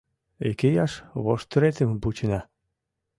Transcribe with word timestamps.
Икияш 0.49 0.93
воштыретым 1.23 1.89
вучена. 2.01 2.39